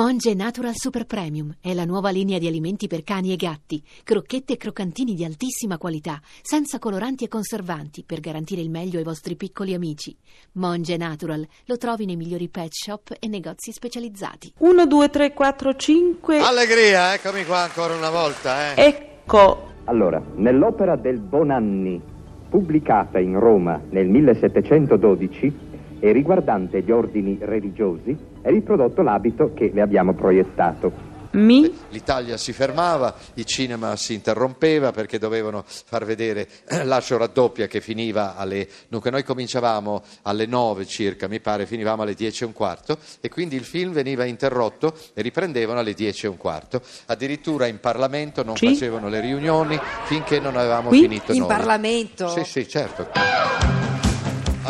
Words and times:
Monge 0.00 0.34
Natural 0.34 0.72
Super 0.74 1.04
Premium 1.04 1.54
è 1.60 1.74
la 1.74 1.84
nuova 1.84 2.08
linea 2.08 2.38
di 2.38 2.46
alimenti 2.46 2.86
per 2.86 3.02
cani 3.02 3.34
e 3.34 3.36
gatti, 3.36 3.84
crocchette 4.02 4.54
e 4.54 4.56
croccantini 4.56 5.12
di 5.12 5.26
altissima 5.26 5.76
qualità, 5.76 6.18
senza 6.40 6.78
coloranti 6.78 7.24
e 7.24 7.28
conservanti, 7.28 8.04
per 8.04 8.20
garantire 8.20 8.62
il 8.62 8.70
meglio 8.70 8.96
ai 8.96 9.04
vostri 9.04 9.36
piccoli 9.36 9.74
amici. 9.74 10.16
Monge 10.52 10.96
Natural 10.96 11.46
lo 11.66 11.76
trovi 11.76 12.06
nei 12.06 12.16
migliori 12.16 12.48
pet 12.48 12.70
shop 12.72 13.14
e 13.20 13.28
negozi 13.28 13.72
specializzati. 13.72 14.54
1, 14.56 14.86
2, 14.86 15.10
3, 15.10 15.34
4, 15.34 15.74
5. 15.74 16.38
Allegria, 16.38 17.12
eccomi 17.12 17.44
qua 17.44 17.58
ancora 17.58 17.94
una 17.94 18.08
volta. 18.08 18.72
Eh. 18.72 18.82
Ecco. 18.82 19.68
Allora, 19.84 20.18
nell'opera 20.36 20.96
del 20.96 21.18
Bonanni, 21.18 22.00
pubblicata 22.48 23.18
in 23.18 23.38
Roma 23.38 23.78
nel 23.90 24.08
1712 24.08 25.68
e 26.00 26.12
riguardante 26.12 26.82
gli 26.82 26.90
ordini 26.90 27.38
religiosi, 27.40 28.16
è 28.42 28.48
riprodotto 28.50 29.02
l'abito 29.02 29.52
che 29.54 29.70
le 29.72 29.80
abbiamo 29.82 30.14
proiettato. 30.14 31.08
Mi. 31.32 31.72
L'Italia 31.90 32.36
si 32.36 32.52
fermava, 32.52 33.14
il 33.34 33.44
cinema 33.44 33.94
si 33.94 34.14
interrompeva 34.14 34.90
perché 34.90 35.16
dovevano 35.16 35.62
far 35.64 36.04
vedere 36.04 36.48
l'ascio 36.82 37.18
raddoppia 37.18 37.68
che 37.68 37.80
finiva 37.80 38.34
alle... 38.36 38.66
Dunque 38.88 39.12
noi 39.12 39.22
cominciavamo 39.22 40.02
alle 40.22 40.46
9 40.46 40.84
circa, 40.86 41.28
mi 41.28 41.38
pare, 41.38 41.66
finivamo 41.66 42.02
alle 42.02 42.14
10 42.14 42.42
e 42.42 42.46
un 42.46 42.52
quarto 42.52 42.98
e 43.20 43.28
quindi 43.28 43.54
il 43.54 43.62
film 43.62 43.92
veniva 43.92 44.24
interrotto 44.24 44.92
e 45.14 45.22
riprendevano 45.22 45.78
alle 45.78 45.94
10 45.94 46.26
e 46.26 46.28
un 46.30 46.36
quarto. 46.36 46.80
Addirittura 47.06 47.66
in 47.68 47.78
Parlamento 47.78 48.42
non 48.42 48.56
Sì. 48.56 48.66
facevano 48.66 49.08
le 49.08 49.20
riunioni 49.20 49.78
finché 50.06 50.40
non 50.40 50.56
avevamo 50.56 50.88
Qui? 50.88 51.02
finito 51.02 51.30
In 51.32 51.38
noi. 51.40 51.48
Parlamento? 51.48 52.28
Sì, 52.30 52.42
sì, 52.42 52.66
certo. 52.68 53.79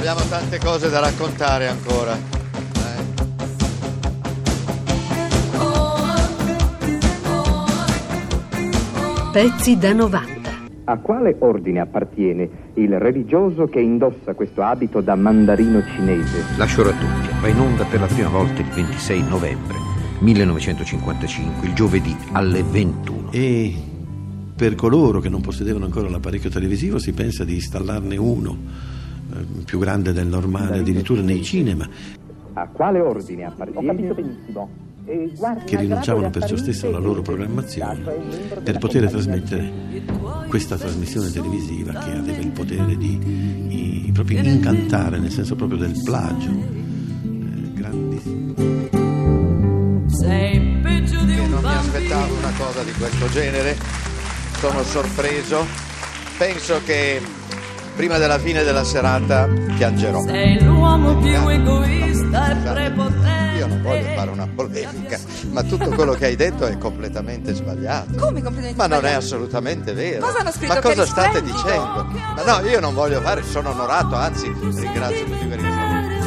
Abbiamo 0.01 0.21
tante 0.31 0.59
cose 0.59 0.89
da 0.89 0.99
raccontare 0.99 1.69
ancora. 1.69 2.17
eh. 2.17 3.05
Pezzi 9.31 9.77
da 9.77 9.93
90. 9.93 10.39
A 10.85 10.97
quale 11.01 11.37
ordine 11.41 11.81
appartiene 11.81 12.49
il 12.77 12.99
religioso 12.99 13.67
che 13.67 13.81
indossa 13.81 14.33
questo 14.33 14.63
abito 14.63 15.03
da 15.03 15.15
mandarino 15.17 15.83
cinese? 15.95 16.45
Lascio 16.57 16.83
raddoppia 16.83 17.39
va 17.39 17.49
in 17.49 17.61
onda 17.61 17.85
per 17.85 18.01
la 18.01 18.07
prima 18.07 18.31
volta 18.31 18.63
il 18.63 18.69
26 18.69 19.23
novembre 19.29 19.77
1955, 20.21 21.69
il 21.69 21.75
giovedì 21.75 22.17
alle 22.33 22.63
21. 22.63 23.33
E 23.33 23.75
per 24.57 24.75
coloro 24.77 25.21
che 25.21 25.29
non 25.29 25.43
possedevano 25.43 25.85
ancora 25.85 26.09
l'apparecchio 26.09 26.49
televisivo 26.49 26.99
si 26.99 27.13
pensa 27.13 27.45
di 27.45 27.57
installarne 27.57 28.17
uno 28.17 28.99
più 29.65 29.79
grande 29.79 30.13
del 30.13 30.27
normale, 30.27 30.79
addirittura 30.79 31.21
nei 31.23 31.43
cinema, 31.43 31.89
A 32.55 32.67
quale 32.69 33.01
ordine 33.01 33.45
appartiene? 33.45 34.69
che 35.65 35.77
rinunciavano 35.77 36.31
perciò 36.31 36.57
stesso 36.57 36.87
alla 36.87 36.99
loro 36.99 37.21
programmazione 37.23 38.01
per 38.63 38.79
poter 38.79 39.09
trasmettere 39.09 39.73
questa 40.49 40.77
trasmissione 40.77 41.31
televisiva 41.33 41.93
che 41.95 42.11
aveva 42.13 42.39
il 42.41 42.51
potere 42.51 42.97
di 42.97 43.19
i- 44.07 44.11
proprio 44.13 44.41
incantare, 44.43 45.19
nel 45.19 45.31
senso 45.31 45.57
proprio 45.57 45.79
del 45.79 45.95
plagio. 46.05 46.49
Eh, 46.51 47.73
grandissimo. 47.73 48.55
Sei 50.07 50.61
peggio 50.83 51.25
di 51.25 51.33
Io 51.33 51.43
un 51.45 51.51
non 51.51 51.61
mi 51.63 51.75
aspettavo 51.75 52.35
una 52.35 52.53
cosa 52.59 52.83
di 52.85 52.93
questo 52.93 53.29
genere, 53.31 53.77
sono 54.59 54.83
sorpreso, 54.83 55.65
penso 56.39 56.81
che 56.85 57.21
prima 58.01 58.17
della 58.17 58.39
fine 58.39 58.63
della 58.63 58.83
serata 58.83 59.47
piangerò. 59.77 60.23
Sei 60.23 60.63
l'uomo 60.65 61.19
più 61.19 61.39
No, 61.39 61.51
egoista 61.51 62.07
e 62.07 62.15
scusate, 62.15 62.71
prepotente. 62.73 63.59
Io 63.59 63.67
non 63.67 63.83
voglio 63.83 64.07
fare 64.15 64.31
una 64.31 64.49
polemica, 64.55 65.19
ma 65.51 65.63
tutto 65.65 65.91
quello 65.91 66.15
che 66.15 66.25
hai 66.25 66.35
detto 66.35 66.65
è 66.65 66.79
completamente 66.79 67.53
sbagliato. 67.53 68.13
Come 68.17 68.41
completamente 68.41 68.77
Ma 68.77 68.87
non 68.87 68.97
è 68.97 69.01
sbagliato? 69.01 69.19
assolutamente 69.19 69.93
vero. 69.93 70.25
Cosa 70.25 70.39
hanno 70.39 70.51
scritto 70.51 70.73
Ma 70.73 70.81
cosa 70.81 71.05
state 71.05 71.41
risplendo? 71.41 72.07
dicendo? 72.09 72.43
Ma 72.43 72.59
no, 72.59 72.67
io 72.67 72.81
non 72.81 72.95
voglio 72.95 73.21
fare, 73.21 73.43
sono 73.43 73.69
onorato, 73.69 74.15
anzi 74.15 74.47
ringrazio 74.47 75.25
tutti 75.27 75.49
della 75.49 75.69
radio? 75.69 76.19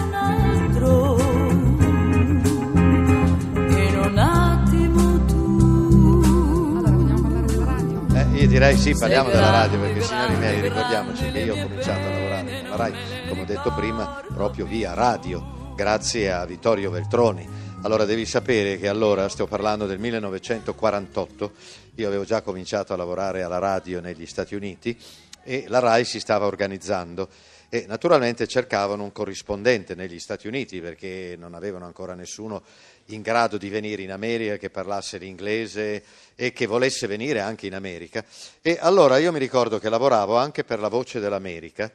Eh, 8.16 8.41
io 8.41 8.47
direi 8.47 8.78
sì, 8.78 8.95
parliamo 8.95 9.29
della 9.29 9.50
radio 9.50 9.79
perché 9.79 9.92
signori 10.03 10.35
miei, 10.35 10.61
ricordiamoci 10.61 11.31
che 11.31 11.39
io 11.39 11.55
ho 11.55 11.61
cominciato 11.61 12.07
a 12.07 12.11
lavorare 12.11 12.59
con 12.59 12.69
la 12.69 12.75
RAI, 12.75 12.93
come 13.29 13.41
ho 13.41 13.45
detto 13.45 13.73
prima, 13.73 14.23
proprio 14.33 14.65
via 14.65 14.93
radio, 14.93 15.71
grazie 15.75 16.31
a 16.31 16.45
Vittorio 16.45 16.91
Veltroni. 16.91 17.47
Allora 17.83 18.03
devi 18.03 18.25
sapere 18.25 18.77
che 18.77 18.89
allora, 18.89 19.29
stiamo 19.29 19.49
parlando 19.49 19.85
del 19.85 19.99
1948, 19.99 21.51
io 21.95 22.07
avevo 22.07 22.25
già 22.25 22.41
cominciato 22.41 22.93
a 22.93 22.97
lavorare 22.97 23.43
alla 23.43 23.59
radio 23.59 24.01
negli 24.01 24.25
Stati 24.25 24.55
Uniti 24.55 24.97
e 25.41 25.65
la 25.67 25.79
RAI 25.79 26.03
si 26.03 26.19
stava 26.19 26.45
organizzando 26.45 27.29
e 27.69 27.85
naturalmente 27.87 28.45
cercavano 28.45 29.03
un 29.03 29.11
corrispondente 29.11 29.95
negli 29.95 30.19
Stati 30.19 30.47
Uniti 30.47 30.79
perché 30.79 31.35
non 31.39 31.53
avevano 31.55 31.85
ancora 31.85 32.13
nessuno 32.13 32.61
in 33.07 33.21
grado 33.21 33.57
di 33.57 33.69
venire 33.69 34.01
in 34.01 34.11
America 34.11 34.57
che 34.57 34.69
parlasse 34.69 35.17
l'inglese 35.17 36.03
e 36.35 36.53
che 36.53 36.65
volesse 36.65 37.07
venire 37.07 37.39
anche 37.39 37.67
in 37.67 37.75
America. 37.75 38.23
E 38.61 38.77
allora 38.79 39.17
io 39.17 39.31
mi 39.31 39.39
ricordo 39.39 39.79
che 39.79 39.89
lavoravo 39.89 40.37
anche 40.37 40.63
per 40.63 40.79
la 40.79 40.87
Voce 40.87 41.19
dell'America 41.19 41.91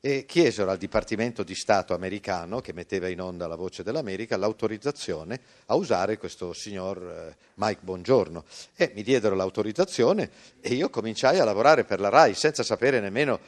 e 0.00 0.26
chiesero 0.26 0.70
al 0.70 0.78
Dipartimento 0.78 1.42
di 1.42 1.56
Stato 1.56 1.92
americano, 1.92 2.60
che 2.60 2.72
metteva 2.72 3.08
in 3.08 3.20
onda 3.20 3.48
la 3.48 3.56
Voce 3.56 3.82
dell'America, 3.82 4.36
l'autorizzazione 4.36 5.40
a 5.66 5.74
usare 5.74 6.18
questo 6.18 6.52
signor 6.52 7.02
eh, 7.02 7.36
Mike 7.54 7.80
Bongiorno. 7.82 8.44
E 8.76 8.92
mi 8.94 9.02
diedero 9.02 9.34
l'autorizzazione 9.34 10.30
e 10.60 10.74
io 10.74 10.88
cominciai 10.88 11.40
a 11.40 11.44
lavorare 11.44 11.84
per 11.84 11.98
la 11.98 12.10
RAI 12.10 12.34
senza 12.34 12.62
sapere 12.62 13.00
nemmeno 13.00 13.40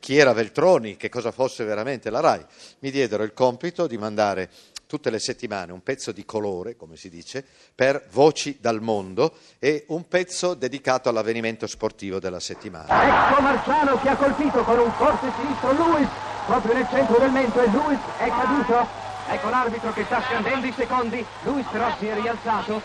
chi 0.00 0.16
era 0.16 0.32
Veltroni, 0.32 0.96
che 0.96 1.08
cosa 1.08 1.30
fosse 1.30 1.64
veramente 1.64 2.10
la 2.10 2.20
RAI. 2.20 2.44
Mi 2.80 2.90
diedero 2.90 3.22
il 3.22 3.32
compito 3.32 3.86
di 3.86 3.98
mandare 3.98 4.50
tutte 4.90 5.10
le 5.10 5.20
settimane 5.20 5.70
un 5.70 5.84
pezzo 5.84 6.10
di 6.10 6.24
colore, 6.24 6.74
come 6.74 6.96
si 6.96 7.08
dice, 7.08 7.46
per 7.72 8.08
Voci 8.10 8.58
dal 8.60 8.82
mondo 8.82 9.34
e 9.60 9.84
un 9.88 10.08
pezzo 10.08 10.54
dedicato 10.54 11.08
all'avvenimento 11.08 11.68
sportivo 11.68 12.18
della 12.18 12.40
settimana. 12.40 13.30
Ecco 13.30 13.40
Marciano 13.40 14.00
che 14.00 14.08
ha 14.08 14.16
colpito 14.16 14.64
con 14.64 14.80
un 14.80 14.92
forte 14.94 15.30
sinistro 15.38 15.70
Lewis, 15.74 16.08
proprio 16.44 16.74
nel 16.74 16.88
centro 16.90 17.18
del 17.18 17.30
mento 17.30 17.62
e 17.62 17.70
Lewis 17.70 18.00
è 18.18 18.26
caduto. 18.26 18.88
Ecco 19.28 19.48
l'arbitro 19.48 19.92
che 19.92 20.02
sta 20.02 20.20
scandendo 20.22 20.66
i 20.66 20.72
secondi, 20.72 21.24
Lewis 21.44 21.66
però 21.70 21.94
si 21.96 22.06
è 22.08 22.14
rialzato. 22.20 22.82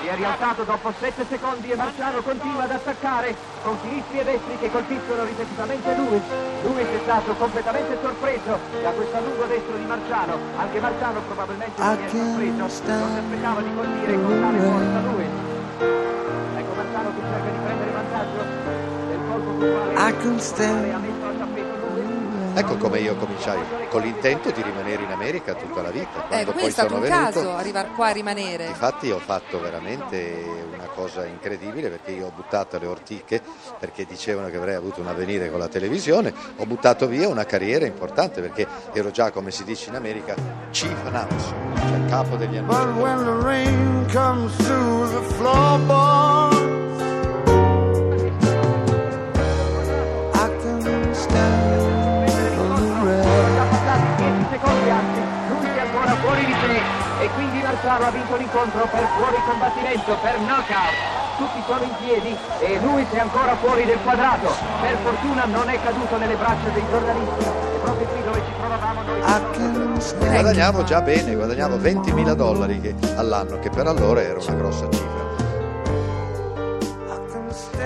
Si 0.00 0.06
è 0.06 0.14
rialzato 0.14 0.62
dopo 0.62 0.92
7 0.96 1.26
secondi 1.28 1.70
e 1.70 1.74
Marciano 1.74 2.20
continua 2.22 2.62
ad 2.62 2.70
attaccare 2.70 3.34
con 3.64 3.76
sinistri 3.82 4.20
e 4.20 4.24
destri 4.24 4.56
che 4.58 4.70
colpiscono 4.70 5.24
ripetutamente 5.24 5.90
Lewis. 5.90 6.22
Lewis 6.62 6.86
è 6.86 7.00
stato 7.02 7.34
completamente 7.34 7.98
sorpreso 8.00 8.58
da 8.80 8.90
questo 8.90 9.16
allungo 9.16 9.44
destro 9.46 9.76
di 9.76 9.84
Marciano. 9.84 10.38
Anche 10.56 10.78
Marciano 10.78 11.20
probabilmente 11.26 11.74
si 11.74 11.82
è 11.82 12.08
sorpreso, 12.08 12.56
non 12.56 12.70
si 12.70 13.18
aspettava 13.18 13.60
di 13.60 13.74
colpire 13.74 14.14
con 14.14 14.40
tale 14.40 14.58
forza 14.58 15.00
Lewis. 15.02 15.34
Ecco 16.56 16.72
Marciano 16.78 17.10
che 17.10 17.20
cerca 17.26 17.50
di 17.50 17.58
prendere 17.58 17.90
vantaggio 17.90 18.40
del 19.08 19.20
colpo 19.26 19.50
sul 19.50 21.17
Ecco 22.58 22.76
come 22.76 22.98
io 22.98 23.14
cominciai, 23.14 23.60
con 23.88 24.00
l'intento 24.00 24.50
di 24.50 24.60
rimanere 24.62 25.04
in 25.04 25.12
America 25.12 25.54
tutta 25.54 25.80
la 25.80 25.90
vita. 25.90 26.28
Eh, 26.28 26.44
poi 26.44 26.64
è 26.64 26.70
stato 26.70 26.88
sono 26.88 27.00
un 27.00 27.08
venuto, 27.08 27.22
caso 27.22 27.54
arrivare 27.54 27.88
qua 27.94 28.08
a 28.08 28.10
rimanere. 28.10 28.66
Infatti 28.66 29.12
ho 29.12 29.20
fatto 29.20 29.60
veramente 29.60 30.66
una 30.74 30.86
cosa 30.86 31.24
incredibile 31.24 31.88
perché 31.88 32.10
io 32.10 32.26
ho 32.26 32.32
buttato 32.34 32.76
le 32.80 32.86
ortiche 32.86 33.40
perché 33.78 34.04
dicevano 34.06 34.48
che 34.48 34.56
avrei 34.56 34.74
avuto 34.74 35.00
un 35.00 35.06
avvenire 35.06 35.48
con 35.50 35.60
la 35.60 35.68
televisione, 35.68 36.34
ho 36.56 36.66
buttato 36.66 37.06
via 37.06 37.28
una 37.28 37.44
carriera 37.44 37.86
importante 37.86 38.40
perché 38.40 38.66
ero 38.92 39.12
già, 39.12 39.30
come 39.30 39.52
si 39.52 39.62
dice 39.62 39.90
in 39.90 39.94
America, 39.94 40.34
chief 40.72 41.06
announcer, 41.06 41.54
cioè 41.76 42.04
capo 42.08 42.34
degli 42.34 42.58
But 42.58 42.74
annunci. 42.76 42.98
E 57.78 57.86
Marciano 57.86 58.06
ha 58.06 58.10
vinto 58.10 58.36
l'incontro 58.36 58.88
per 58.90 59.06
fuori 59.16 59.36
combattimento, 59.46 60.16
per 60.20 60.36
knockout. 60.38 61.16
Tutti 61.38 61.62
sono 61.66 61.82
in 61.84 61.94
piedi 62.02 62.36
e 62.58 62.80
lui 62.80 63.06
è 63.08 63.18
ancora 63.18 63.56
fuori 63.56 63.84
del 63.84 63.98
quadrato. 64.02 64.52
Per 64.80 64.96
fortuna 65.02 65.44
non 65.44 65.68
è 65.68 65.80
caduto 65.80 66.16
nelle 66.18 66.34
braccia 66.34 66.68
dei 66.70 66.84
giornalisti. 66.90 67.44
È 67.44 67.78
proprio 67.80 68.06
qui 68.08 68.22
dove 68.24 68.42
ci 68.44 68.52
trovavamo 68.58 69.02
noi. 69.02 69.18
I 69.20 69.42
can 69.52 70.00
stand 70.00 70.30
Guadagnavo 70.30 70.82
già 70.82 71.00
bene, 71.02 71.34
guadagnavo 71.36 71.76
20.000 71.76 72.34
dollari 72.34 72.80
che- 72.80 72.96
all'anno, 73.14 73.60
che 73.60 73.70
per 73.70 73.86
allora 73.86 74.22
era 74.22 74.40
una 74.40 74.54
grossa 74.54 74.88
cifra. 74.90 75.26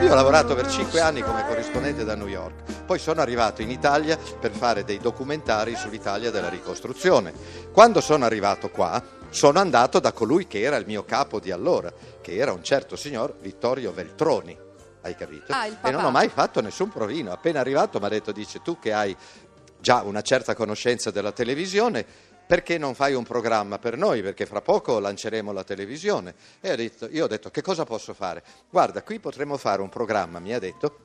Io 0.00 0.10
ho 0.10 0.14
lavorato 0.14 0.54
per 0.54 0.68
5 0.68 1.00
anni 1.00 1.20
come 1.20 1.46
corrispondente 1.46 2.04
da 2.04 2.16
New 2.16 2.26
York, 2.26 2.82
poi 2.86 2.98
sono 2.98 3.20
arrivato 3.20 3.62
in 3.62 3.70
Italia 3.70 4.18
per 4.40 4.50
fare 4.50 4.84
dei 4.84 4.98
documentari 4.98 5.76
sull'Italia 5.76 6.30
della 6.30 6.48
ricostruzione. 6.48 7.32
Quando 7.72 8.00
sono 8.00 8.24
arrivato 8.24 8.68
qua, 8.70 9.00
sono 9.32 9.58
andato 9.58 9.98
da 9.98 10.12
colui 10.12 10.46
che 10.46 10.60
era 10.60 10.76
il 10.76 10.86
mio 10.86 11.04
capo 11.04 11.40
di 11.40 11.50
allora, 11.50 11.92
che 12.20 12.36
era 12.36 12.52
un 12.52 12.62
certo 12.62 12.96
signor 12.96 13.34
Vittorio 13.40 13.92
Veltroni. 13.92 14.56
Hai 15.00 15.16
capito? 15.16 15.46
Ah, 15.52 15.66
e 15.66 15.90
non 15.90 16.04
ho 16.04 16.10
mai 16.10 16.28
fatto 16.28 16.60
nessun 16.60 16.90
provino. 16.90 17.32
Appena 17.32 17.58
arrivato 17.60 17.98
mi 17.98 18.04
ha 18.06 18.08
detto, 18.08 18.30
dice, 18.30 18.60
tu 18.62 18.78
che 18.78 18.92
hai 18.92 19.16
già 19.80 20.02
una 20.02 20.20
certa 20.20 20.54
conoscenza 20.54 21.10
della 21.10 21.32
televisione, 21.32 22.04
perché 22.46 22.76
non 22.76 22.94
fai 22.94 23.14
un 23.14 23.24
programma 23.24 23.78
per 23.78 23.96
noi? 23.96 24.20
Perché 24.22 24.44
fra 24.46 24.60
poco 24.60 24.98
lanceremo 24.98 25.50
la 25.52 25.64
televisione. 25.64 26.34
E 26.60 26.72
ho 26.72 26.76
detto- 26.76 27.08
io 27.10 27.24
ho 27.24 27.28
detto, 27.28 27.50
che 27.50 27.62
cosa 27.62 27.84
posso 27.84 28.12
fare? 28.14 28.42
Guarda, 28.68 29.02
qui 29.02 29.18
potremmo 29.18 29.56
fare 29.56 29.80
un 29.80 29.88
programma, 29.88 30.38
mi 30.38 30.52
ha 30.52 30.58
detto, 30.58 30.98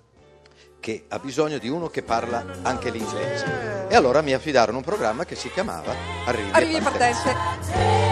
che 0.80 1.06
ha 1.08 1.18
bisogno 1.20 1.58
di 1.58 1.70
uno 1.70 1.88
che 1.88 2.04
parla 2.04 2.46
anche 2.64 2.90
l'inglese. 2.92 3.86
E 3.88 3.96
allora 3.96 4.22
mi 4.22 4.34
affidarono 4.34 4.78
un 4.78 4.84
programma 4.84 5.24
che 5.26 5.36
si 5.36 5.50
chiamava 5.50 5.94
Arrivi, 6.26 6.52
Arrivi 6.52 6.76
e 6.76 6.82
partenze. 6.82 7.24
partenze. 7.34 8.07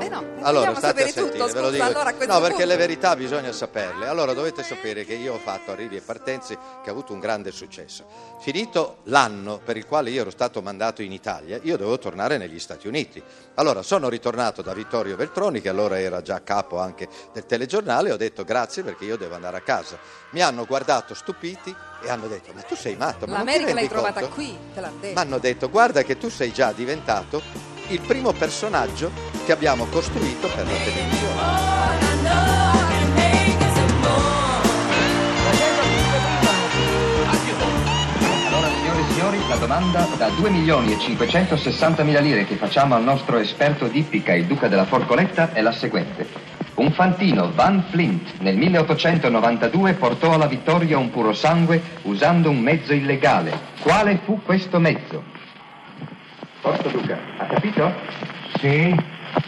Eh 0.00 0.08
no, 0.08 0.24
Allora, 0.40 0.74
state 0.74 1.02
a 1.02 1.06
sentire, 1.08 1.30
tutto, 1.32 1.46
ve 1.46 1.60
lo 1.60 1.66
scusa, 1.68 1.70
dico. 1.70 1.84
allora 1.84 2.10
no, 2.10 2.40
perché 2.40 2.48
punto. 2.48 2.64
le 2.64 2.76
verità 2.76 3.14
bisogna 3.14 3.52
saperle. 3.52 4.06
Allora 4.06 4.32
dovete 4.32 4.62
sapere 4.62 5.04
che 5.04 5.14
io 5.14 5.34
ho 5.34 5.38
fatto 5.38 5.70
Arrivi 5.70 5.96
e 5.96 6.00
Partenze 6.00 6.56
che 6.82 6.88
ha 6.88 6.92
avuto 6.92 7.12
un 7.12 7.20
grande 7.20 7.50
successo. 7.52 8.04
Finito 8.40 8.98
l'anno 9.04 9.60
per 9.62 9.76
il 9.76 9.86
quale 9.86 10.10
io 10.10 10.22
ero 10.22 10.30
stato 10.30 10.62
mandato 10.62 11.02
in 11.02 11.12
Italia, 11.12 11.58
io 11.62 11.76
dovevo 11.76 11.98
tornare 11.98 12.38
negli 12.38 12.58
Stati 12.58 12.88
Uniti. 12.88 13.22
Allora 13.54 13.82
sono 13.82 14.08
ritornato 14.08 14.62
da 14.62 14.72
Vittorio 14.72 15.16
Veltroni, 15.16 15.60
che 15.60 15.68
allora 15.68 16.00
era 16.00 16.22
già 16.22 16.42
capo 16.42 16.78
anche 16.78 17.08
del 17.32 17.44
telegiornale, 17.46 18.08
e 18.08 18.12
ho 18.12 18.16
detto 18.16 18.44
grazie 18.44 18.82
perché 18.82 19.04
io 19.04 19.16
devo 19.16 19.34
andare 19.34 19.58
a 19.58 19.60
casa. 19.60 19.98
Mi 20.30 20.40
hanno 20.40 20.64
guardato 20.64 21.14
stupiti 21.14 21.74
e 22.02 22.10
hanno 22.10 22.26
detto 22.26 22.52
ma 22.54 22.62
tu 22.62 22.74
sei 22.74 22.96
matto, 22.96 23.26
ma 23.26 23.36
non 23.36 23.46
ti 23.46 23.52
L'America 23.52 23.74
l'hai 23.74 23.88
trovata 23.88 24.20
conto? 24.20 24.34
qui, 24.34 24.58
te 24.74 24.80
l'hanno 24.80 24.98
detto. 25.00 25.14
Mi 25.14 25.20
hanno 25.20 25.38
detto 25.38 25.70
guarda 25.70 26.02
che 26.02 26.16
tu 26.18 26.28
sei 26.28 26.52
già 26.52 26.72
diventato 26.72 27.40
il 27.88 28.00
primo 28.00 28.32
personaggio 28.32 29.10
che 29.44 29.52
abbiamo 29.52 29.86
costruito 29.86 30.48
per 30.48 30.66
la 30.66 30.78
televisione. 30.84 32.04
La 39.48 39.56
domanda 39.56 40.08
da 40.16 40.28
2 40.30 40.50
milioni 40.50 40.92
e 40.92 40.98
560 40.98 42.02
mila 42.02 42.20
lire 42.20 42.44
che 42.44 42.56
facciamo 42.56 42.94
al 42.94 43.04
nostro 43.04 43.38
esperto 43.38 43.86
d'ippica, 43.86 44.34
il 44.34 44.46
duca 44.46 44.68
della 44.68 44.84
Forcoletta, 44.84 45.52
è 45.52 45.62
la 45.62 45.72
seguente. 45.72 46.26
Un 46.74 46.90
fantino, 46.92 47.52
Van 47.54 47.84
Flint, 47.88 48.40
nel 48.40 48.56
1892 48.56 49.94
portò 49.94 50.32
alla 50.32 50.46
vittoria 50.46 50.98
un 50.98 51.10
puro 51.10 51.32
sangue 51.32 51.80
usando 52.02 52.50
un 52.50 52.58
mezzo 52.58 52.92
illegale. 52.92 53.52
Quale 53.80 54.20
fu 54.24 54.40
questo 54.42 54.80
mezzo? 54.80 55.33
Posto, 56.64 56.88
duca. 56.88 57.18
Ha 57.36 57.44
capito? 57.44 57.92
Sì. 58.56 58.96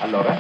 Allora? 0.01 0.39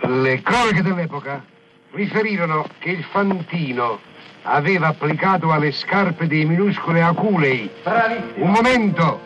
Le 0.00 0.42
cronache 0.42 0.82
dell'epoca 0.82 1.44
riferirono 1.92 2.66
che 2.80 2.90
il 2.90 3.04
Fantino 3.04 4.00
aveva 4.42 4.88
applicato 4.88 5.52
alle 5.52 5.70
scarpe 5.70 6.26
dei 6.26 6.44
minuscoli 6.46 7.00
aculei. 7.00 7.70
Bravissimo. 7.84 8.44
Un 8.44 8.50
momento! 8.50 9.20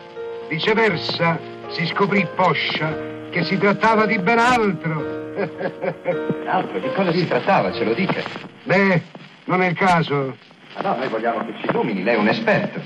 Viceversa, 0.47 1.39
si 1.69 1.87
scoprì 1.87 2.27
poscia 2.35 2.95
che 3.31 3.43
si 3.43 3.57
trattava 3.57 4.05
di 4.05 4.19
ben 4.19 4.37
altro. 4.37 5.13
Altro, 6.45 6.79
di 6.79 6.89
cosa 6.93 7.11
si 7.13 7.27
trattava? 7.27 7.73
Ce 7.73 7.83
lo 7.83 7.95
dica. 7.95 8.21
Beh, 8.63 9.01
non 9.45 9.63
è 9.63 9.69
il 9.69 9.75
caso. 9.75 10.37
Ma 10.75 10.81
no, 10.81 10.97
noi 10.97 11.07
vogliamo 11.07 11.43
che 11.45 11.55
ci 11.59 11.65
illumini, 11.67 12.03
lei 12.03 12.13
è 12.13 12.19
un 12.19 12.27
esperto. 12.27 12.79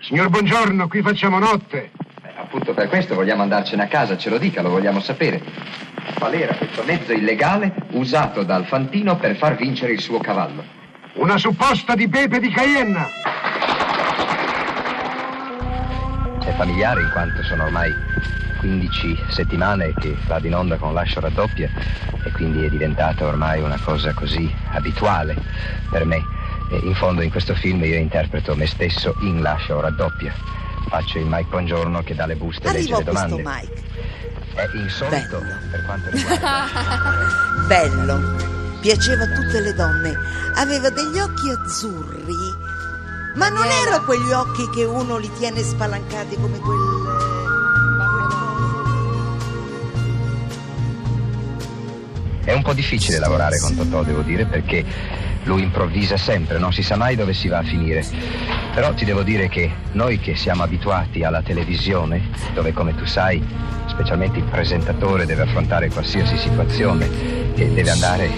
Signor 0.00 0.28
Buongiorno, 0.28 0.88
qui 0.88 1.00
facciamo 1.00 1.38
notte. 1.38 1.90
Appunto 2.46 2.74
per 2.74 2.86
questo 2.88 3.16
vogliamo 3.16 3.42
andarcene 3.42 3.82
a 3.82 3.88
casa, 3.88 4.16
ce 4.16 4.30
lo 4.30 4.38
dica, 4.38 4.62
lo 4.62 4.70
vogliamo 4.70 5.00
sapere. 5.00 5.42
Qual 6.14 6.32
era 6.32 6.54
questo 6.54 6.84
mezzo 6.84 7.12
illegale 7.12 7.74
usato 7.90 8.44
dal 8.44 8.66
Fantino 8.66 9.16
per 9.16 9.36
far 9.36 9.56
vincere 9.56 9.92
il 9.92 10.00
suo 10.00 10.20
cavallo? 10.20 10.62
Una 11.14 11.38
supposta 11.38 11.96
di 11.96 12.08
pepe 12.08 12.38
di 12.38 12.48
Cayenne. 12.48 13.06
È 16.38 16.52
familiare 16.52 17.00
in 17.00 17.10
quanto 17.10 17.42
sono 17.42 17.64
ormai 17.64 17.92
15 18.60 19.24
settimane 19.28 19.92
che 19.98 20.16
vado 20.28 20.46
in 20.46 20.54
onda 20.54 20.76
con 20.76 20.94
Lascio 20.94 21.18
raddoppia 21.18 21.68
e 22.22 22.30
quindi 22.30 22.64
è 22.64 22.68
diventata 22.68 23.26
ormai 23.26 23.60
una 23.60 23.78
cosa 23.84 24.14
così 24.14 24.48
abituale 24.70 25.34
per 25.90 26.04
me. 26.04 26.22
E 26.70 26.78
in 26.84 26.94
fondo 26.94 27.22
in 27.22 27.30
questo 27.30 27.56
film 27.56 27.82
io 27.82 27.96
interpreto 27.96 28.54
me 28.54 28.66
stesso 28.66 29.16
in 29.22 29.42
Lascio 29.42 29.80
raddoppia. 29.80 30.65
Faccio 30.88 31.18
il 31.18 31.26
Mike 31.26 31.48
Buongiorno 31.50 32.02
che 32.02 32.14
dà 32.14 32.26
le 32.26 32.36
buste 32.36 32.68
e 32.68 32.72
legge 32.72 32.96
le 32.96 33.04
questo 33.04 33.36
domande. 33.36 33.42
Mike. 33.42 33.82
È 34.54 34.68
insolito 34.74 35.42
per 35.70 35.84
quanto 35.84 36.10
riguarda... 36.10 36.68
Bello. 37.66 38.20
Piaceva 38.80 39.24
a 39.24 39.26
tutte 39.26 39.60
le 39.60 39.74
donne. 39.74 40.16
Aveva 40.54 40.88
degli 40.90 41.18
occhi 41.18 41.50
azzurri. 41.50 42.34
Ma 43.34 43.48
non 43.48 43.66
erano 43.66 44.04
quegli 44.04 44.30
occhi 44.30 44.70
che 44.70 44.84
uno 44.84 45.18
li 45.18 45.30
tiene 45.36 45.62
spalancati 45.62 46.36
come 46.36 46.58
quel... 46.58 46.78
È 52.44 52.52
un 52.52 52.62
po' 52.62 52.72
difficile 52.72 53.18
lavorare 53.18 53.58
con 53.58 53.74
Totò, 53.74 54.04
devo 54.04 54.22
dire, 54.22 54.46
perché 54.46 54.84
lui 55.46 55.62
improvvisa 55.62 56.16
sempre, 56.16 56.58
non 56.58 56.72
si 56.72 56.82
sa 56.82 56.96
mai 56.96 57.16
dove 57.16 57.32
si 57.32 57.48
va 57.48 57.58
a 57.58 57.62
finire. 57.62 58.04
Però 58.74 58.92
ti 58.92 59.04
devo 59.04 59.22
dire 59.22 59.48
che 59.48 59.70
noi 59.92 60.18
che 60.18 60.36
siamo 60.36 60.62
abituati 60.62 61.22
alla 61.24 61.40
televisione, 61.40 62.28
dove 62.52 62.72
come 62.72 62.94
tu 62.94 63.06
sai, 63.06 63.42
specialmente 63.86 64.38
il 64.38 64.44
presentatore 64.44 65.24
deve 65.24 65.42
affrontare 65.42 65.88
qualsiasi 65.88 66.36
situazione 66.36 67.54
e 67.54 67.70
deve 67.70 67.90
andare, 67.90 68.30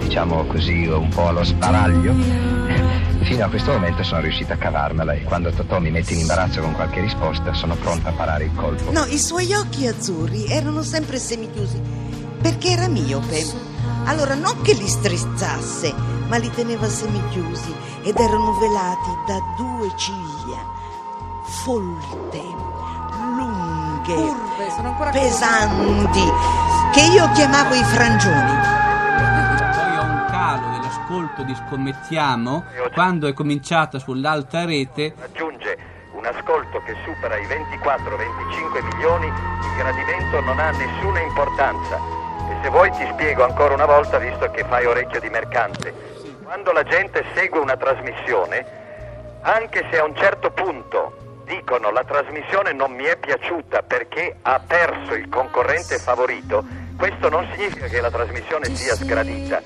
diciamo 0.00 0.44
così, 0.44 0.86
un 0.86 1.08
po' 1.08 1.28
allo 1.28 1.44
sbaraglio, 1.44 2.14
fino 3.22 3.44
a 3.44 3.48
questo 3.48 3.72
momento 3.72 4.02
sono 4.02 4.20
riuscito 4.20 4.52
a 4.52 4.56
cavarmela 4.56 5.12
e 5.14 5.22
quando 5.22 5.50
Totò 5.50 5.80
mi 5.80 5.90
mette 5.90 6.12
in 6.12 6.20
imbarazzo 6.20 6.60
con 6.60 6.74
qualche 6.74 7.00
risposta 7.00 7.54
sono 7.54 7.74
pronto 7.76 8.08
a 8.08 8.12
parare 8.12 8.44
il 8.44 8.54
colpo. 8.54 8.92
No, 8.92 9.04
i 9.06 9.18
suoi 9.18 9.52
occhi 9.54 9.86
azzurri 9.86 10.46
erano 10.46 10.82
sempre 10.82 11.18
semichiusi 11.18 11.80
perché 12.40 12.70
era 12.70 12.88
miope. 12.88 13.74
Allora 14.04 14.34
non 14.34 14.60
che 14.62 14.74
li 14.74 14.86
strizzasse, 14.86 16.15
ma 16.28 16.36
li 16.36 16.50
teneva 16.50 16.88
semichiusi 16.88 17.74
ed 18.02 18.18
erano 18.18 18.52
velati 18.58 19.10
da 19.26 19.38
due 19.56 19.90
ciglia 19.96 20.76
folte, 21.46 22.42
lunghe, 23.34 24.14
Curve, 24.14 24.70
sono 24.70 24.88
ancora 24.88 25.10
curve. 25.10 25.26
pesanti, 25.26 26.32
che 26.92 27.00
io 27.12 27.30
chiamavo 27.32 27.74
i 27.74 27.84
frangioni. 27.84 28.52
Poi 29.74 29.96
ho 29.96 30.02
un 30.02 30.26
calo 30.28 30.68
dell'ascolto 30.70 31.42
di 31.42 31.54
Scommettiamo 31.54 32.64
quando 32.92 33.28
è 33.28 33.32
cominciata 33.32 33.98
sull'alta 33.98 34.64
rete 34.64 35.14
Aggiunge 35.22 35.94
un 36.12 36.24
ascolto 36.24 36.80
che 36.84 36.94
supera 37.04 37.36
i 37.36 37.46
24-25 37.46 38.84
milioni, 38.84 39.26
il 39.26 39.76
gradimento 39.76 40.40
non 40.40 40.58
ha 40.58 40.70
nessuna 40.70 41.20
importanza. 41.20 41.98
E 42.48 42.56
se 42.62 42.68
vuoi 42.70 42.90
ti 42.92 43.06
spiego 43.12 43.44
ancora 43.44 43.74
una 43.74 43.86
volta, 43.86 44.18
visto 44.18 44.50
che 44.50 44.64
fai 44.64 44.86
orecchio 44.86 45.20
di 45.20 45.28
mercante. 45.28 46.15
Quando 46.46 46.70
la 46.70 46.84
gente 46.84 47.24
segue 47.34 47.58
una 47.58 47.76
trasmissione, 47.76 48.64
anche 49.40 49.84
se 49.90 49.98
a 49.98 50.04
un 50.04 50.14
certo 50.14 50.52
punto 50.52 51.42
dicono 51.44 51.90
la 51.90 52.04
trasmissione 52.04 52.72
non 52.72 52.92
mi 52.92 53.02
è 53.02 53.16
piaciuta 53.16 53.82
perché 53.82 54.36
ha 54.42 54.60
perso 54.64 55.14
il 55.14 55.28
concorrente 55.28 55.98
favorito, 55.98 56.64
questo 56.96 57.28
non 57.28 57.48
significa 57.50 57.86
che 57.86 58.00
la 58.00 58.12
trasmissione 58.12 58.72
sia 58.76 58.94
sgradita. 58.94 59.60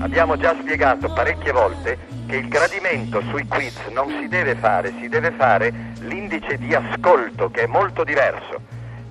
Abbiamo 0.00 0.36
già 0.36 0.54
spiegato 0.60 1.10
parecchie 1.10 1.52
volte 1.52 1.96
che 2.28 2.36
il 2.36 2.48
gradimento 2.48 3.22
sui 3.30 3.46
quiz 3.46 3.86
non 3.92 4.10
si 4.20 4.28
deve 4.28 4.56
fare, 4.56 4.92
si 5.00 5.08
deve 5.08 5.30
fare 5.30 5.72
l'indice 6.00 6.58
di 6.58 6.74
ascolto 6.74 7.50
che 7.50 7.62
è 7.62 7.66
molto 7.66 8.04
diverso. 8.04 8.60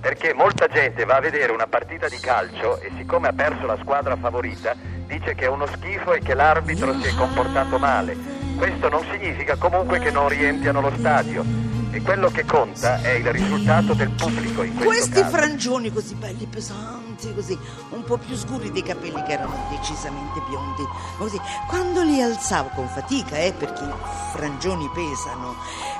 Perché 0.00 0.32
molta 0.32 0.68
gente 0.68 1.04
va 1.04 1.16
a 1.16 1.20
vedere 1.20 1.50
una 1.50 1.66
partita 1.66 2.08
di 2.08 2.20
calcio 2.20 2.78
e 2.78 2.92
siccome 2.96 3.26
ha 3.26 3.32
perso 3.32 3.66
la 3.66 3.76
squadra 3.80 4.14
favorita 4.14 4.94
dice 5.06 5.34
che 5.34 5.44
è 5.44 5.48
uno 5.48 5.66
schifo 5.66 6.12
e 6.12 6.20
che 6.20 6.34
l'arbitro 6.34 6.92
si 7.00 7.08
è 7.08 7.14
comportato 7.14 7.78
male. 7.78 8.16
Questo 8.56 8.88
non 8.88 9.04
significa 9.10 9.56
comunque 9.56 9.98
che 9.98 10.10
non 10.10 10.28
riempiano 10.28 10.80
lo 10.80 10.92
stadio. 10.96 11.44
E 11.92 12.02
quello 12.02 12.28
che 12.30 12.44
conta 12.44 13.00
è 13.00 13.12
il 13.12 13.30
risultato 13.32 13.94
del 13.94 14.10
pubblico 14.10 14.62
in 14.62 14.74
questo 14.74 14.84
Questi 14.84 15.20
caso. 15.20 15.30
frangioni 15.36 15.90
così 15.90 16.14
belli, 16.14 16.44
pesanti, 16.44 17.32
così, 17.32 17.58
un 17.90 18.04
po' 18.04 18.18
più 18.18 18.36
scuri 18.36 18.70
dei 18.70 18.82
capelli 18.82 19.22
che 19.22 19.32
erano 19.32 19.66
decisamente 19.70 20.42
biondi, 20.46 20.82
così, 21.16 21.40
quando 21.68 22.02
li 22.02 22.20
alzavo 22.20 22.70
con 22.74 22.86
fatica, 22.88 23.38
eh, 23.38 23.54
perché 23.56 23.84
i 23.84 23.92
frangioni 24.32 24.90
pesano, 24.92 25.54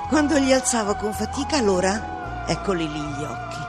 quando 0.09 0.37
li 0.37 0.53
alzavo 0.53 0.93
con 0.95 1.13
fatica, 1.13 1.57
allora, 1.57 2.45
eccoli 2.45 2.87
lì 2.91 2.99
gli 2.99 3.23
occhi. 3.23 3.65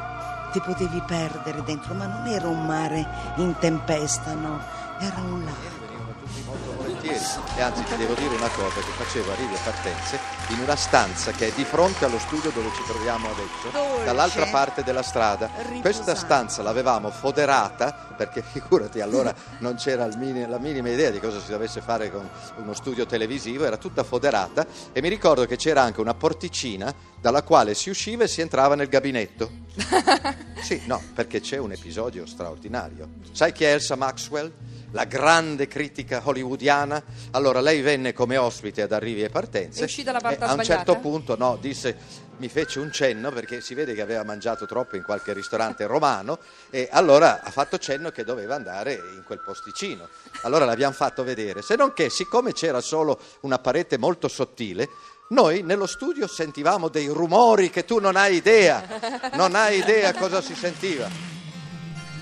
Ti 0.53 0.61
potevi 0.61 1.03
perdere 1.07 1.63
dentro, 1.63 1.95
ma 1.95 2.07
non 2.07 2.27
era 2.27 2.49
un 2.49 2.67
mare 2.67 3.07
in 3.37 3.55
tempesta, 3.59 4.35
no, 4.35 4.61
era 4.99 5.17
un 5.21 5.45
lago. 5.45 6.77
volentieri. 6.77 7.25
E 7.57 7.61
anzi 7.61 7.83
ti 7.85 7.97
devo 7.97 8.15
dire 8.15 8.35
una 8.35 8.49
cosa, 8.49 8.81
che 8.81 8.91
facevo 8.97 9.33
arrivi 9.33 9.55
e 9.55 9.59
partenze 9.63 10.38
in 10.51 10.61
una 10.61 10.77
stanza 10.77 11.33
che 11.33 11.49
è 11.49 11.53
di 11.55 11.65
fronte 11.65 12.05
allo 12.05 12.19
studio 12.19 12.51
dove 12.51 12.71
ci 12.75 12.83
troviamo 12.87 13.29
adesso, 13.31 13.69
Dolce. 13.71 14.05
dall'altra 14.05 14.47
parte 14.47 14.83
della 14.83 15.03
strada. 15.03 15.51
Questa 15.81 16.15
stanza 16.15 16.63
l'avevamo 16.63 17.11
foderata, 17.11 18.15
perché 18.17 18.43
figurati 18.43 19.01
allora 19.01 19.35
non 19.61 19.75
c'era 19.77 20.05
il 20.05 20.17
mini- 20.17 20.47
la 20.49 20.59
minima 20.59 20.89
idea 20.89 21.11
di 21.11 21.21
cosa 21.21 21.41
si 21.41 21.51
dovesse 21.51 21.81
fare 21.81 22.11
con 22.11 22.29
uno 22.57 22.73
studio 22.73 23.05
televisivo, 23.07 23.65
era 23.65 23.77
tutta 23.77 24.03
foderata 24.05 24.67
e 24.93 25.03
mi 25.03 25.09
ricordo 25.09 25.45
che 25.47 25.57
c'era 25.57 25.83
anche 25.83 26.01
una 26.01 26.15
porticina 26.15 26.95
dalla 27.21 27.43
quale 27.43 27.75
si 27.75 27.91
usciva 27.91 28.25
e 28.25 28.29
si 28.29 28.41
entrava 28.41 28.75
nel 28.75 28.89
gabinetto. 28.89 29.51
Sì, 30.61 30.83
no, 30.87 31.01
perché 31.15 31.41
c'è 31.41 31.57
un 31.57 31.71
episodio 31.71 32.27
straordinario. 32.27 33.09
Sai 33.31 33.53
chi 33.53 33.63
è 33.65 33.73
Elsa 33.73 33.95
Maxwell? 33.95 34.53
La 34.91 35.05
grande 35.05 35.69
critica 35.69 36.21
hollywoodiana. 36.25 37.01
Allora, 37.31 37.61
lei 37.61 37.81
venne 37.81 38.13
come 38.13 38.37
ospite 38.37 38.83
ad 38.83 38.91
Arrivi 38.93 39.23
e 39.23 39.29
Partenze. 39.31 39.81
È 39.81 39.85
uscita 39.85 40.11
la 40.13 40.19
a 40.47 40.53
un 40.55 40.63
sbagliata? 40.63 40.65
certo 40.65 40.97
punto, 40.99 41.37
no, 41.37 41.57
disse, 41.61 42.27
mi 42.39 42.49
fece 42.49 42.79
un 42.79 42.93
cenno 42.93 43.31
perché 43.31 43.61
si 43.61 43.75
vede 43.75 43.95
che 43.95 44.01
aveva 44.01 44.23
mangiato 44.23 44.67
troppo 44.67 44.97
in 44.97 45.03
qualche 45.03 45.33
ristorante 45.33 45.87
romano 45.87 46.39
e 46.71 46.89
allora 46.91 47.43
ha 47.43 47.51
fatto 47.51 47.79
cenno 47.79 48.11
che 48.11 48.25
doveva 48.25 48.55
andare 48.55 48.95
in 48.95 49.23
quel 49.27 49.41
posticino. 49.41 50.09
Allora 50.43 50.65
l'abbiamo 50.65 50.95
fatto 50.95 51.25
vedere. 51.25 51.63
Se 51.63 51.75
non 51.75 51.93
che, 51.93 52.11
siccome 52.11 52.53
c'era 52.53 52.81
solo 52.81 53.19
una 53.41 53.59
parete 53.59 53.99
molto 53.99 54.29
sottile, 54.29 54.89
noi 55.31 55.63
nello 55.63 55.87
studio 55.87 56.27
sentivamo 56.27 56.89
dei 56.89 57.09
rumori 57.09 57.71
che 57.71 57.85
tu 57.85 57.99
non 57.99 58.17
hai 58.17 58.37
idea, 58.37 59.31
non 59.35 59.55
hai 59.55 59.79
idea 59.79 60.15
cosa 60.15 60.41
si 60.41 60.55
sentiva. 60.55 61.38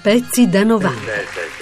Pezzi 0.06 0.48
da 0.48 0.62
90. 0.62 0.94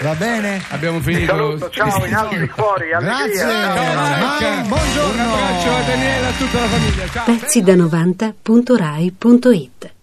Va 0.02 0.14
bene? 0.16 0.62
Abbiamo 0.68 1.00
finito. 1.00 1.32
saluto, 1.32 1.70
ciao, 1.70 2.04
in 2.04 2.14
alti 2.14 2.46
fuori. 2.48 2.88
Grazie. 2.88 3.38
Ciao 3.38 4.66
buongiorno. 4.66 5.22
Un 5.22 5.30
abbraccio 5.30 5.74
a 5.74 5.80
Daniela 5.80 6.26
e 6.26 6.28
a 6.28 6.32
tutta 6.36 6.60
la 6.60 6.66
famiglia. 6.66 7.08
Ciao. 7.08 7.24
Pezzi 7.24 7.62
da 7.62 7.74
90.rai.it 7.74 9.93